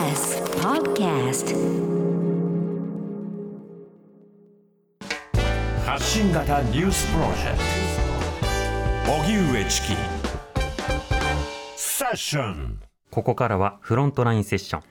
[0.00, 1.54] TBS Podcast.
[5.84, 7.58] 発信型ニュースプロジェク
[9.04, 9.12] ト。
[9.12, 9.88] 荻上チキ。
[11.76, 12.80] セッション。
[13.10, 14.82] ここからはフロントラインセッション。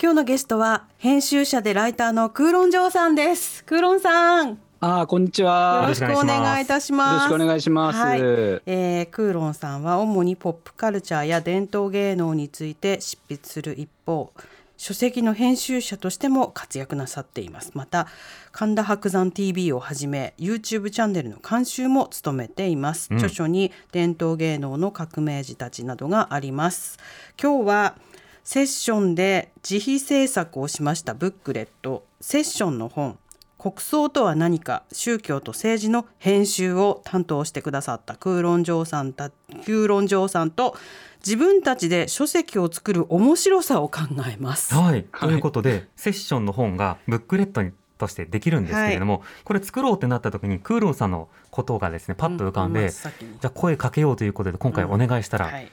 [0.00, 3.64] 今日のゲストは編集者でライターのクーロンジョーさんです。
[3.64, 5.84] クーロンさん、よああ、こんにちは。
[5.86, 7.12] ろしくお願いいたします。
[7.12, 8.20] よろしくお願いしますはい、
[8.66, 14.32] えークーロンさんは主にポップカルチャーや伝統芸能について執筆する一方、
[14.76, 17.70] 書籍の編集者としても活躍なさっています。
[17.74, 18.08] また、
[18.50, 23.08] 神田伯山 TV をはじめ、YouTube チャンネルの監修も務めています。
[23.14, 26.98] 著書に伝統芸能の革命児たちなどがあります。
[27.40, 27.94] 今日は
[28.42, 33.16] セッションで自費制作をしましたブックレットセッションの本
[33.62, 40.76] 国葬とは何か宗教と政治の編集を担当してくださったクーロンジョーさんたクーロンジョーさんと
[41.24, 44.74] 自分たちで書籍を作る面白さを考えます。
[44.74, 45.04] はい。
[45.04, 55.70] ということで、セッションの本がブックレットにとしてできるんですけれども、これ作ろうってなった時にクーロンさんのことがですね、パッと浮かんで、うんじゃあ声かけようということで今回お願いしたらはい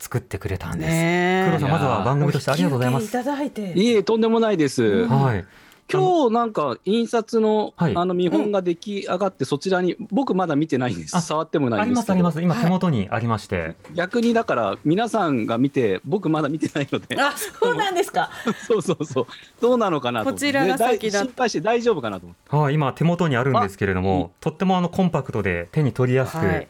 [0.00, 0.90] 作ってくれたんです。
[0.90, 3.06] ねえクーロンさん、まずは番組としてありがとうございます。
[3.06, 5.06] いただいていえ、とんでもないです。
[5.06, 5.44] はい。
[5.92, 11.16] 今日なんか印刷の、はいあの見本が出来上がってそちらに、僕まだ見てないんです。
[11.16, 12.14] あ触ってもないあんですけど。
[12.14, 12.60] りますあります。
[12.60, 13.74] 今手元にありまして。
[13.94, 18.30] 逆にだから皆さんが見て、僕まだ見てないので、あ そうなんですか。
[18.66, 19.26] そうそうそう。
[19.60, 20.30] どうなのかなと。
[20.30, 22.56] こちらが先だ心配して大丈夫かなと思って。
[22.56, 22.74] はい。
[22.74, 26.66] 今手元にあるんですけれども、とってもあのコンパクトで手に取りやすく、はいの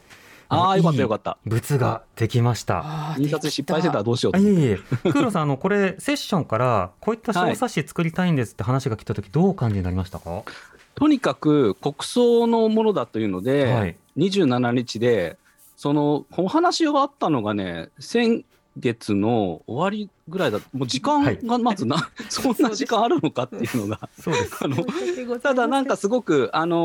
[0.50, 1.38] ああ、よかったいいよかった。
[1.44, 3.14] 物ができました。
[3.18, 10.42] 印刷失敗してたらどうしよういえいえ、クーロさん、あの、これ、セッションから、こういった小冊子作りたいんですって話が来たとき、どうお感じになりましたか？
[10.96, 13.96] とにかく国葬のものだというので、はい。
[14.18, 15.38] 27日で、
[15.76, 18.44] そのお話があったのがね、先
[18.76, 24.56] 月の終わりぐらいだ、もう時間がまずな、 そんな時間あるのかっていうのが、そうです。
[24.62, 26.76] あのただなんかすごく、あの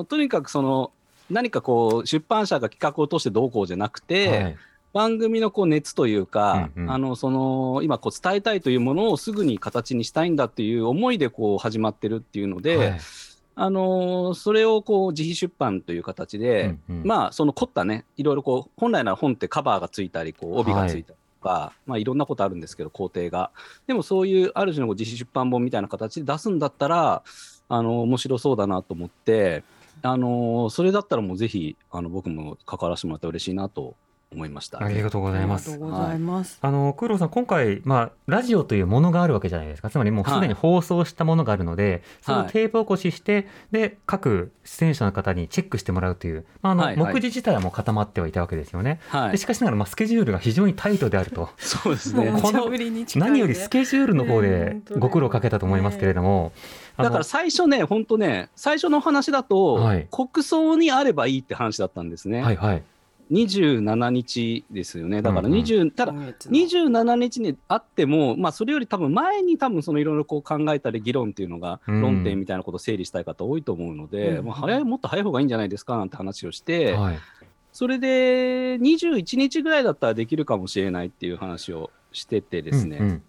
[0.00, 0.90] ーとにかくその、
[1.30, 4.56] 何かこう、出版社が企画を通してどうこうじゃなくて、はい。
[4.92, 6.90] 番組のこう熱というか、うんうん。
[6.90, 13.00] あのその今こう伝えたいというものをすぐに形にしたいんだっていう思いでこう始まってるっていうので、はい。
[13.54, 17.06] あのーそれをこう自費出版という形で、うんうん。
[17.06, 21.90] まあその凝ったねいろいろこう本来なら本ってカバーがついたりこう帯がついたりとか、い。
[21.90, 23.50] まあ、いろんなことあるんですけど工程が。
[23.86, 27.22] でもそういうある種のこう自費出版本みたいな形で出すんだったら
[27.68, 29.64] あの面白そうだなと思って、
[30.02, 33.96] あのそれだったらもうぜひあの僕も関わらせてもらったら嬉しいなと
[34.32, 34.82] 思いました。
[34.82, 36.58] ありがとうございますありがとうございます。
[36.60, 39.90] あの、クーロさん、今回、まあ、ラジオというものがあるわけじゃないですか。
[39.90, 49.00] つまりもうすでに放送したものがあるので、そのテープ起こしして、で、各出演者の方にチェックしてもらうという、まあ、あの、はいはい目次自体はもう固まってはいたわけですよね。
[49.08, 51.50] はいでしかしながら、まあ、スケジュールが非常にタイトであると。
[51.58, 52.32] そうですね。
[52.40, 52.70] この
[53.16, 56.52] 何よりスケジュールの方ねでご苦労かけたと思いますけれども、
[56.96, 62.42] だから最初ね、本当ね、最初の話だと、はい国葬にあればいいって話だったんですね。
[62.42, 62.82] はいはい。
[63.32, 65.22] 27日ですよね。
[65.22, 77.18] だからうんうん20、ただ、今月の27日にあっても、まあ、それより多分前に多分そのいろいろこう考えたり議論っていうのが、うん論点みたいなことを整理したい方多いと思うので、うんまあ、早い、もっと早い方がいいんじゃないですかなんて話をして、はい。
[77.72, 83.22] それで21日ぐらいだったらできるかもしれないっていう話をしててですね、うんうん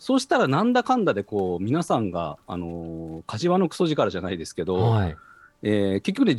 [0.00, 5.16] そうしたらなんだかんだでこう皆さんが、あのー、柏のクソ力じゃないですけど、はい。
[5.62, 6.34] えー結局ね、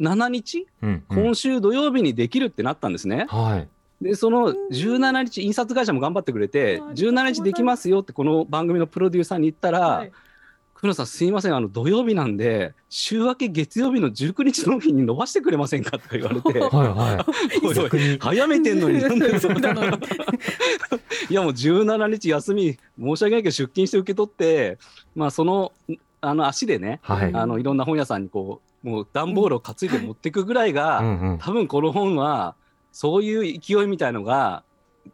[0.00, 1.24] 17日、うんうん。
[1.24, 3.26] 今週土曜日にできるってなったんですね。
[3.28, 3.68] はい。
[4.02, 6.88] で、その17日、印刷会社も頑張ってくれて、うん。
[6.90, 10.12] 17日できますよって、この番組のプロデューサーに言ったら、はい。
[10.84, 19.98] 久野さん、すいません、あの土曜日なんで、週明け月曜日の19日納品に伸ばしてくれませんかとか言われて、 はい 早めてんのに、なんでそんなそうなの
[21.30, 24.76] いやもう17日休み、申し訳ないけど出勤して受け取って、
[25.14, 25.72] まあその、
[26.20, 27.30] あの足でね、はい。
[27.32, 31.20] あのいろんな本屋さんにこう、もう段ボールを担いで持っていくぐらいが、うん。
[31.20, 32.54] うん多分この本は、
[32.92, 34.62] そういう勢いみたいのが、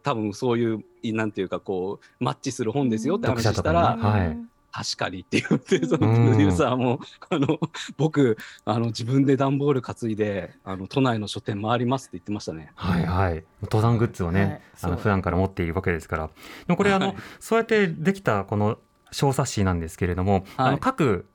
[0.03, 3.97] 多分そういう、なんていうかこう、マッチする本ですよって話したら、
[4.31, 4.37] い。
[4.73, 6.99] 確かにって言って、そのプロデューサーも、
[7.29, 7.59] あの、
[7.97, 12.71] 僕、あの、自分で段ボール担いで、あの、都内の書店回りますって言ってましたね。
[12.75, 13.43] はいはい。
[13.63, 14.61] 登山グッズをね、はい。
[14.83, 16.27] あの普段から持っているわけですから。
[16.27, 16.33] で
[16.67, 17.15] もこれあの、はい。
[17.39, 18.77] そうやってできたこの
[19.11, 21.25] 小冊子なんですけれども、あのはい各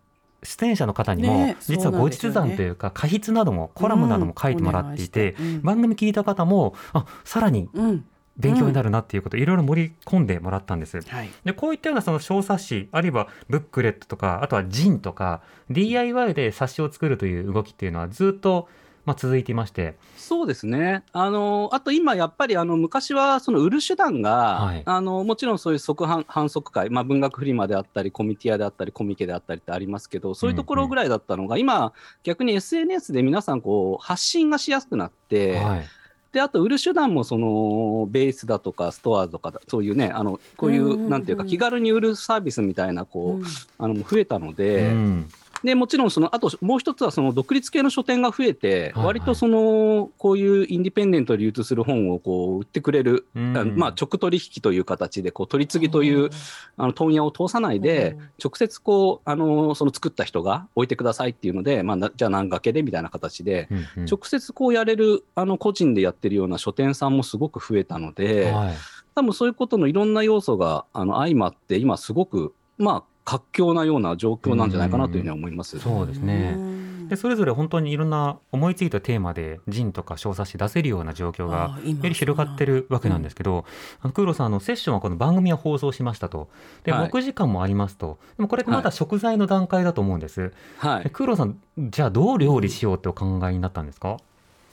[0.42, 8.04] 出演者の方にも、ね実は後日談というか、過筆なども、コラムなども書いてもらっていて、番組聞いた方も、あ、さらにうん。
[8.38, 11.00] 勉強になるなっていうことをいろいろ盛り込んでもらったんです。
[11.00, 11.30] はい。
[11.44, 18.68] で、こういったようなその小冊子、あるいはブックレットとか、あとはジンとか、DIY で冊子を作るという動きっていうのはずっと
[19.06, 19.94] まあ、続いていまして。
[20.16, 21.04] そうですね。
[21.12, 24.82] あの、あと今やっぱりあの昔はその売る手段が、はい。
[24.84, 31.92] あの、もちろんそういう即販、販促会、まあ文学フリマであったり、コミティアであったり、コミケであったりってありますけど、そういうところぐらいだったのが、今
[32.24, 35.86] 逆に SNS で皆さんこう発信がしやすくなって、はい。
[36.32, 43.44] で、あと売る手段もそのベースだとかストアとかだ、そういうね、あの、こういうんうんうんう、なんていうか気軽に売るサービスみたいな、こう、うん。
[43.78, 45.28] あの、増えたので、うん
[45.66, 49.06] でもちろんその、あともう一つはその独立系の書店が増えて、はいはい。
[49.06, 53.74] 割とそのこういうインディペンデントで流通する本をこう売ってくれる、うん。
[53.76, 56.30] まあ、直取引という形でこう取り次ぎという
[56.76, 64.06] あの問屋を通さないで、直接こうあのその作った人が置いてくださいっていうので、まあ、なじゃあ何掛けでみたいな形で、うんうん。
[64.06, 68.74] 直接こうやれるあの個人でやってるような書店さんもすごく増えたので、はい。
[69.16, 75.78] 多分そういうことのいろんな要素があの相まって、今すごく、まあ、活況なような状況なんじゃないかなというふうには思います。
[75.80, 76.54] そうですね。
[76.56, 77.08] うん。
[77.08, 83.64] でそれぞれ本当にいろんな思いついたテーマでジンとか小冊子出せるような状況がより広がってるわけなんですけど、
[84.00, 86.48] あの空路さんあのセッションはこの番組は放送しましたと。
[86.84, 87.10] で、はい。
[87.12, 88.18] 目時間もありますと。
[88.36, 91.02] でもこれってまだ食材の段階だと思うんです、はい。
[91.06, 94.18] え空路さんじゃあどう料理しようってお考えになったんですか、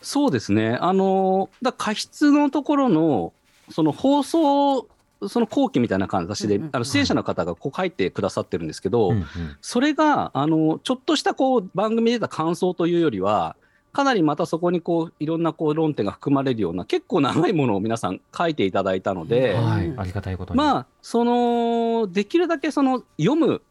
[0.03, 0.77] そうですね。
[0.79, 3.33] あの、だ過失のところの、
[3.71, 4.87] その放送、
[5.29, 9.25] その後期みたいな形で、うんうんあの出演者の方がこう書いてくださってるんですけど、うんうん。
[9.61, 13.55] それが、あの、ちょっとしたこう番組で出た感想というよりは、
[13.93, 23.61] かなりまたそこにこういろんなこう論点が含まれるような結構長いものを皆さん書いていただいたので、ありがたいことに、まあ、その、できるだけその読む、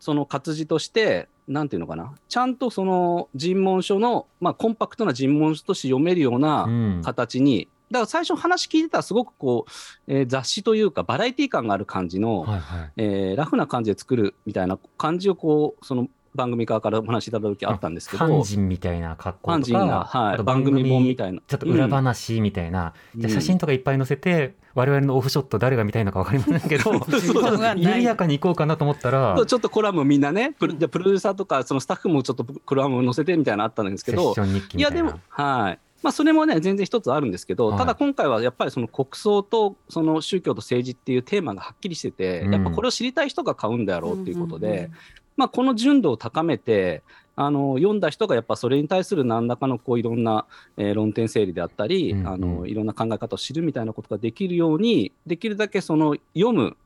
[0.00, 7.02] その活字として、なんていうのかな、ちゃんとその尋問書の、まあ、コンパクトな尋問書として読めるよううなん。
[7.04, 9.70] 形に、だから最初話聞いてたらすごくこう、
[10.06, 12.92] えー雑誌というかバラエティ感がある感じの、はいはい。
[12.96, 21.42] えーラフな感じで作るみたいな感じをこう、その番組側からお話しいただく時あったんですけど、犯人みたいな格好とか、はい番組本みたいな。
[21.46, 23.20] ちょっと裏話みたいな、うん。
[23.20, 26.92] じゃあ写真とかいっぱい載せて、我々のオフショット誰が見たいのか分かりませんけど
[27.76, 34.34] 緩やかに行こうかなと思ったらちょっとコラムみんなね、プロでプロデューサーとかそのスタッフもちょっとコラム載せてみたいなのあったんですけど
[34.74, 35.78] いや、でも、はい。
[36.02, 37.78] まあ、それもね、全然一つあるんですけど、はい。
[37.78, 42.52] ただ今回はやっぱりその国葬とその宗教と政治っていうテーマがはっきりしてて、うん。
[42.54, 44.92] やっぱこれを知りたい人が買うんだろうっていうことで、うんうんうん
[45.36, 47.02] まあ、この純度を高めて、
[47.36, 50.44] あの読んだ人がやっぱそれに対する何らかのこういろんな、
[50.76, 52.28] えー論点整理であったり、うんうん。
[52.28, 56.76] あのいろんな考え方を知るみたいなことができるように、できるだけその読む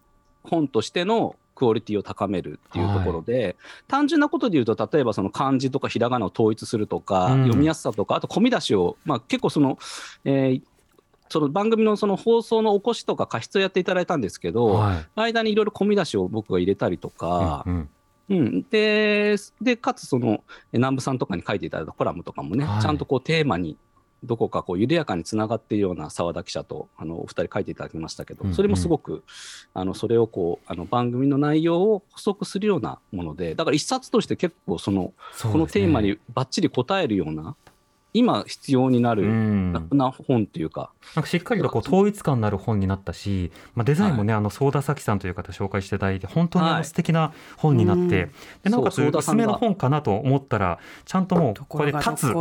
[0.45, 3.57] 本としてのクオリティを高めるっていうところで、
[3.89, 7.43] 単純なことで言うと、例えばその漢字とかひらがなを統一するとか、うん。
[7.43, 9.79] 読みやすさとか、あと込み出しを、まあ、結構その、
[10.25, 10.63] えー
[11.31, 15.07] その番組のその放送の起こしとか過失をやっていただいたんですけど、はい。
[15.17, 17.89] 間にいろいろ込み出しを僕が入れたりとか、うんうん。
[18.29, 22.83] うん、で、で、かつその、え南部さんとかに書いていただいたコラムとかもね、はい。
[22.83, 23.77] ちゃんとこうテーマに、
[24.25, 29.23] どこかこう緩やかにつながっているような澤田記者とあのお二人書いていただきましたけど、それもすごく、
[29.75, 35.13] あのそれをこうあの番組の内容を補足するようなもので、だから一冊として結構その、
[35.43, 37.57] このテーマにばっちり答えるような、
[38.17, 39.73] 今必要になうる、ん。
[39.73, 46.79] なな本というか、なんかしっかりとこう統一感のある本になったし、まあ、デザインもね、あの相田咲さんという方紹介していただいて本当にあはい。
[46.79, 48.09] の素敵な本になって、うん。
[48.09, 48.31] で
[48.71, 52.35] なおかつ薄めの本かなと思ったらちゃんともうとここれで立つ。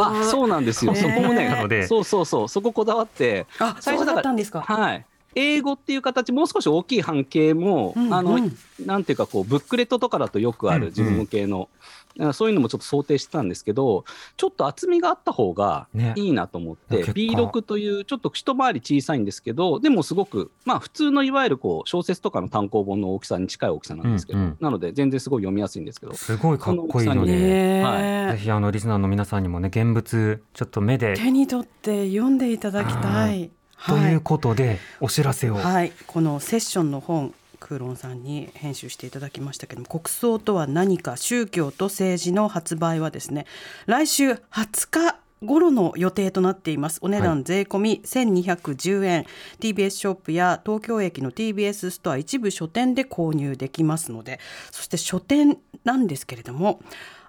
[0.00, 4.60] あ そうなんですよ、ねそこもねなのでそうそうそう、そここだわって、あ最初だからだったんですか。
[4.60, 5.04] はい。
[5.38, 8.14] 英語っていう形、もう少し大きい半径も、うん。
[8.14, 8.56] あの、うん。
[8.86, 10.80] なんていうか、こう、ブックレットとかだとよくあうん。
[10.80, 11.68] る自分向けの、
[12.05, 14.04] あそういうのもちょっと想定してたんですけど、
[14.36, 16.14] ちょっと厚みがあった方がね。
[16.16, 17.12] いいなと思って、結果。
[17.12, 24.56] B6 というちょっと一回り小さいんですけど、でもすごく、まあ普通のいわゆるこう小説とかの単行本の大きさに近い大きさなんですけど、うんうん。
[24.60, 33.50] なので全然すごい読みやすいんですけど、すごいかっこいいので、ねはぜひあのリスナーの皆さんにもね現物ちょっと目で手に取って読んでいただきたい。
[33.86, 43.46] ということでお知らせを、はい、このセッションの本クーロンさんに編集していただきましたけども国葬とは何か宗教と政治の発売はですね
[43.86, 46.98] 来週20日頃の予定となっています。
[47.02, 49.26] お値は段税込み1210円、
[49.60, 56.80] TBS ショップや東京駅の TBS ストア一部書店で購入できますのでそして書店なんですけれども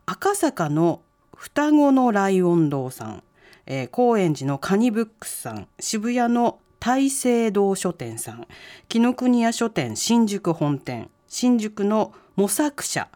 [0.05, 1.01] 赤坂の
[1.35, 3.23] 双子のライオン堂さん
[3.65, 8.47] えー高円寺のカニブックスさん渋谷の大聖堂書店さん
[8.87, 13.09] 紀ノ国屋書店新宿本店新宿の模索者、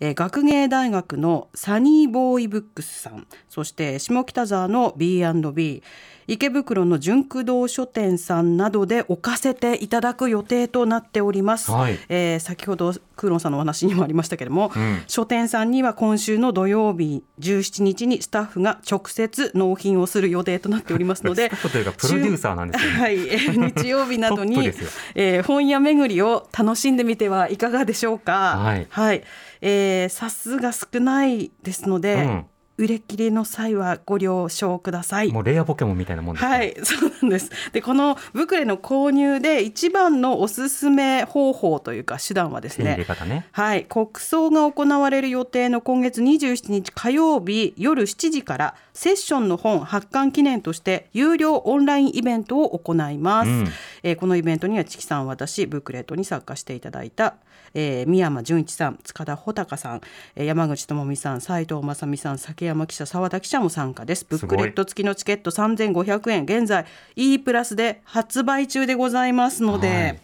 [0.00, 5.82] えー学芸大学のサニーボーイブックスさんそして下北沢の B&B
[6.28, 11.98] 池袋の純駆動書店さんなどで置かせていただく予定となっております、はい。
[12.08, 15.02] えー先ほどクーロンさんのお話にもありましたけれども、ん。
[15.06, 22.98] 書店さんには今週の土曜日17日にスタッフが直接納品をする予定となっておりますので プロデューサーなんですよね。
[22.98, 24.70] はい、えー 日曜日などに
[25.14, 28.58] えー本屋巡りを楽しんでみてはいかがでしょうか。
[28.90, 29.22] はい
[29.68, 32.46] えー冊数が少ないですので、うん。
[32.78, 35.32] 売れ切れの際はご了承ください。
[35.32, 37.50] もうレアポケモンみたいなもんですねはい、そうなんです。
[37.72, 43.06] で、このブクレの購入で一番のおすすめ方法というか手段はですね。
[43.06, 53.68] 方ねはい、国葬が行われる予定の今月27日火曜日夜7時からセッションの本発刊記念として有料オンラインイベントを行います、うん
[54.02, 57.34] えーこのイベントにはチキさん私ブックレットに参加していただいた、
[57.74, 60.00] えー、三山純一さん塚田穂高さん、
[60.36, 64.26] えー山口智美さん斉藤正美さん崎山記者澤田記者も参加です。
[64.28, 66.44] ブックレット付きのチケット3500円。
[66.44, 70.20] 現在 E プラスで発売中でございますので、はい。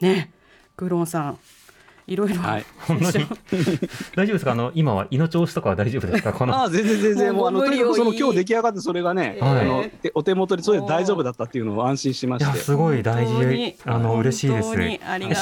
[0.00, 0.30] ね。
[0.76, 1.38] クーロンさん
[2.08, 2.28] いろい。
[2.28, 3.26] ろ、はい本当に。
[4.16, 4.52] 大丈夫ですか？
[4.52, 6.32] あの今は胃の調子とかは大丈夫ですか？
[6.32, 6.54] この。
[6.56, 7.34] ああ全然全然。
[7.34, 12.58] もうあのとにかくその今日出来上がってそれがね、はいあのてお手元にそれで大丈夫だったっていうのを安心しまして。
[12.58, 13.76] すごい大事。
[13.84, 14.70] あの嬉しいです。
[14.70, 14.76] 仕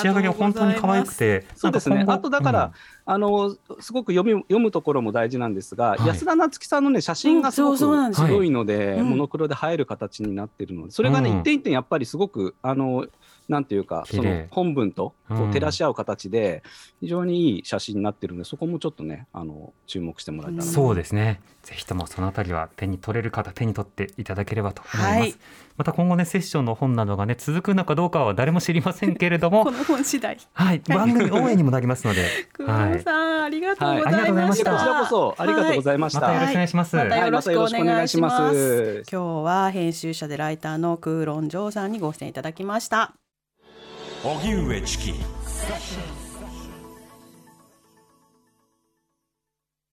[0.09, 1.47] 上がりは本当に可愛くて。
[1.55, 2.05] そうですね。
[2.07, 2.73] あとだから、
[3.05, 6.07] あのすごく読み読むところも大事なんですが、はい。
[6.07, 8.29] 安田なつきさんのね写真がすごくうんそうそうなんですよ。
[8.29, 9.11] 強いので、うん。
[9.11, 11.39] モノクロで映える形になってるので、それがね、うん。
[11.39, 13.07] 一点一点やっぱりすごくあの
[13.49, 16.63] なんていうかその本文とこう照らし合う形で
[17.01, 21.41] 非常にいい写真になってるので、そこもちょっとねあの注目してもらえたらなそうですね。
[21.63, 25.19] ぜひともそのあたりは手に取れる方手に取っていただければと思います。
[25.21, 25.35] はい
[25.77, 34.73] また今後ねセッションの本などがね続くのかどうかは誰も知りませんけれども、 この本次第はい番組応援にもなりますので、クはいさん、ありがとうごはいありがとうございましたた。
[34.73, 36.21] こちらこそありがとうございました。
[36.21, 36.97] またよろしくお願いします。
[36.97, 39.03] はいまたよろしくお願いします。
[39.13, 43.13] 今日は編集者でライターのクーロンジョーさんにご出演いただきました。
[44.27, 45.15] 荻上チキ。